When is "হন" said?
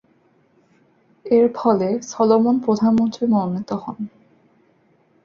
3.83-3.97